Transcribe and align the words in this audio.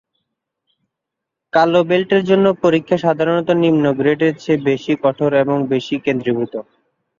কালো 1.53 1.79
বেল্টের 1.89 2.23
জন্য 2.25 2.45
পরীক্ষা 2.63 2.97
সাধারণত 2.97 3.47
নিম্ন 3.63 3.85
গ্রেডের 3.99 4.33
চেয়ে 4.35 4.63
বেশি 4.67 4.93
কঠোর 5.03 5.31
এবং 5.43 5.57
বেশি 5.71 5.95
কেন্দ্রীভূত। 6.05 6.53